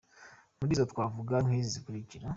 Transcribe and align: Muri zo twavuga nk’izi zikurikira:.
Muri 0.59 0.77
zo 0.79 0.85
twavuga 0.91 1.35
nk’izi 1.45 1.69
zikurikira:. 1.75 2.25